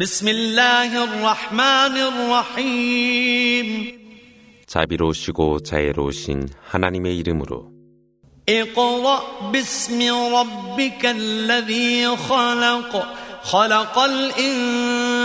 [0.00, 3.68] بسم الله الرحمن الرحيم
[4.68, 7.72] 자비로우시고 자애로우신 하나님의 이름으로
[8.48, 9.98] اقرأ باسم
[10.34, 13.98] ربك الذي خلق خلق
[14.38, 15.22] الإنسان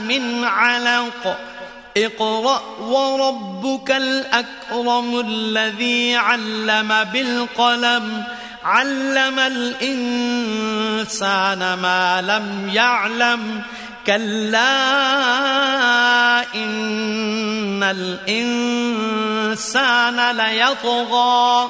[0.00, 1.38] من علق
[1.96, 8.24] اقرأ وربك الأكرم الذي علم بالقلم
[8.64, 10.44] علم الإنسان
[11.81, 13.63] ما لم يعلم
[14.07, 14.73] كلا
[16.55, 18.77] إن الإنسان
[20.37, 21.69] ليطغى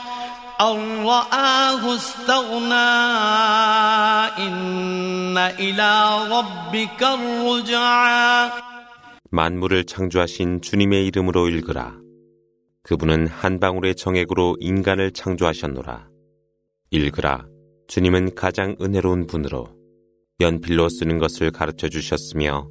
[0.62, 2.92] أن رآه استغنى
[4.40, 5.92] إن إلى
[6.32, 8.52] ربك الرجعى
[9.34, 11.94] 만물을 창조하신 주님의 이름으로 읽으라.
[12.84, 16.10] 그분은 한 방울의 정액으로 인간을 창조하셨노라.
[16.92, 17.46] 읽으라.
[17.88, 19.68] 주님은 가장 은혜로운 분으로
[20.40, 22.68] 연필로 쓰는 것을 가르쳐 주셨으며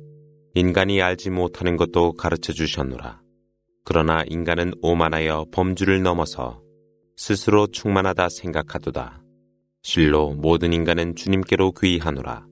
[0.55, 3.21] 인간이 알지 못하는 것도 가르쳐 주셨노라.
[3.85, 6.61] 그러나 인간은 오만하여 범주를 넘어서
[7.17, 9.23] 스스로 충만하다 생각하도다.
[9.83, 12.51] 실로 모든 인간은 주님께로 귀하노라.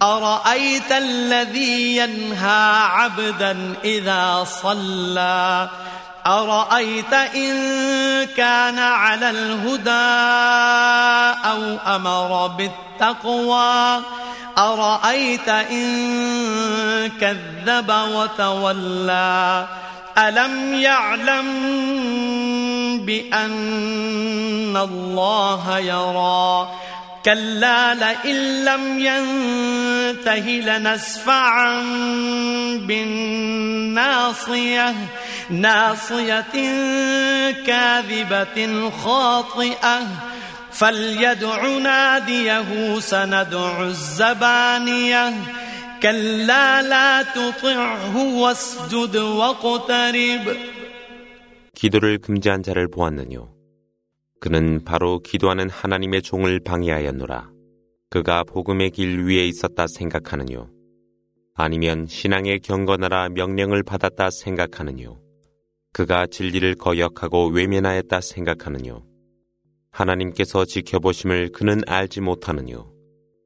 [0.00, 5.70] أرأيت الذي ينهى عبدا إذا صلى
[6.27, 7.53] أرأيت إن
[8.37, 9.89] كان على الهدى
[11.49, 14.01] أو أمر بالتقوى؟
[14.57, 19.67] أرأيت إن كذب وتولى؟
[20.17, 21.45] ألم يعلم
[23.05, 26.69] بأن الله يرى؟
[27.25, 31.81] كلا لئن لم ينته لنسفعا
[32.87, 34.95] بالناصية.
[35.50, 36.52] ناصية
[37.66, 40.06] كاذبة خاطئة
[40.72, 45.32] فليدع ناديه سندع الزبانية
[46.02, 50.56] كلا لا تطعه واسجد واقترب
[51.74, 53.48] 기도를 금지한 자를 보았느뇨.
[54.40, 57.50] 그는 바로 기도하는 하나님의 종을 방해하였노라.
[58.10, 60.68] 그가 복음의 길 위에 있었다 생각하느뇨.
[61.54, 65.20] 아니면 신앙의 경건하라 명령을 받았다 생각하느뇨.
[65.93, 69.03] 그가 진리를 거역하고 외면하였다 생각하느뇨.
[69.91, 72.91] 하나님께서 지켜보심을 그는 알지 못하느뇨.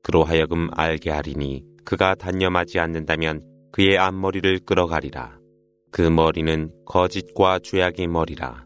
[0.02, 3.41] 그로 하여금 알게 하리니 그가 단념하지 않는다면
[3.74, 5.38] 그의 앞머리를 끌어가리라.
[5.91, 8.66] 그 머리는 거짓과 죄악의 머리라.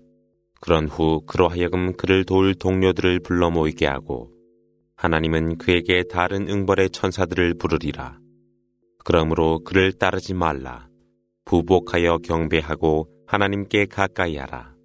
[0.59, 4.29] 그런 후 그로 하여금 그를 도울 동료들을 불러 모이게 하고
[4.95, 8.19] 하나님은 그에게 다른 응벌의 천사들을 부르리라.
[9.03, 10.87] 그러므로 그를 따르지 말라.
[11.45, 14.80] 부복하여 경배하고 하나님께 가까이 하라.